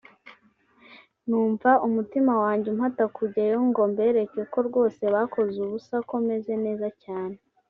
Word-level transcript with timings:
numva 1.27 1.71
umutima 1.87 2.33
wanjye 2.43 2.67
umpata 2.69 3.03
kujyayo 3.15 3.59
ngo 3.69 3.81
mbereke 3.93 4.39
ko 4.51 4.59
rwose 4.67 5.03
bakoze 5.13 5.55
ubusa 5.65 5.95
ko 6.09 6.15
meze 6.27 6.53
neza 6.65 6.87
cyane 7.03 7.37